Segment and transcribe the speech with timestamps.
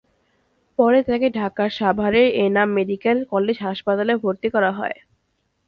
[0.79, 4.97] পরে তাঁকে ঢাকার সাভারের এনাম মেডিকেল কলেজ হাসপাতালে ভর্তি করা হয়।